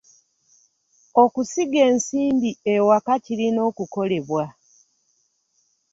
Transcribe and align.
Okusiga 1.23 1.79
ensimbi 1.89 2.51
ewaka 2.73 3.13
kirina 3.23 3.59
okukolebwa. 3.69 4.43